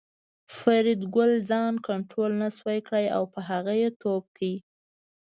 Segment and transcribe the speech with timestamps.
[0.57, 4.51] فریدګل ځان کنترول نشو کړای او په هغه یې ټوپ کړ